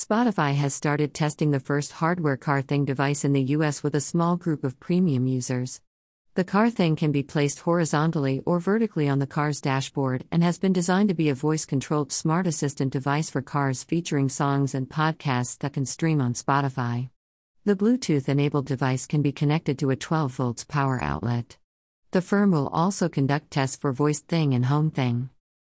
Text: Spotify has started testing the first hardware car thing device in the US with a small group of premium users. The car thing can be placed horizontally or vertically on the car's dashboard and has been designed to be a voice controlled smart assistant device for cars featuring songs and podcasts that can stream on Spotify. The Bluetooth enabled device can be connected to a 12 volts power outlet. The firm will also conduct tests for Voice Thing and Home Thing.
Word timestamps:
Spotify 0.00 0.54
has 0.54 0.72
started 0.72 1.12
testing 1.12 1.50
the 1.50 1.60
first 1.60 1.92
hardware 1.92 2.38
car 2.38 2.62
thing 2.62 2.86
device 2.86 3.22
in 3.22 3.34
the 3.34 3.52
US 3.56 3.82
with 3.82 3.94
a 3.94 4.00
small 4.00 4.34
group 4.34 4.64
of 4.64 4.80
premium 4.80 5.26
users. 5.26 5.82
The 6.36 6.42
car 6.42 6.70
thing 6.70 6.96
can 6.96 7.12
be 7.12 7.22
placed 7.22 7.60
horizontally 7.60 8.40
or 8.46 8.60
vertically 8.60 9.10
on 9.10 9.18
the 9.18 9.26
car's 9.26 9.60
dashboard 9.60 10.24
and 10.32 10.42
has 10.42 10.58
been 10.58 10.72
designed 10.72 11.10
to 11.10 11.14
be 11.14 11.28
a 11.28 11.34
voice 11.34 11.66
controlled 11.66 12.12
smart 12.12 12.46
assistant 12.46 12.94
device 12.94 13.28
for 13.28 13.42
cars 13.42 13.84
featuring 13.84 14.30
songs 14.30 14.74
and 14.74 14.88
podcasts 14.88 15.58
that 15.58 15.74
can 15.74 15.84
stream 15.84 16.22
on 16.22 16.32
Spotify. 16.32 17.10
The 17.66 17.76
Bluetooth 17.76 18.26
enabled 18.26 18.64
device 18.64 19.06
can 19.06 19.20
be 19.20 19.32
connected 19.32 19.78
to 19.80 19.90
a 19.90 19.96
12 19.96 20.32
volts 20.32 20.64
power 20.64 20.98
outlet. 21.02 21.58
The 22.12 22.22
firm 22.22 22.52
will 22.52 22.68
also 22.68 23.10
conduct 23.10 23.50
tests 23.50 23.76
for 23.76 23.92
Voice 23.92 24.20
Thing 24.20 24.54
and 24.54 24.64
Home 24.64 24.90
Thing. 24.90 25.28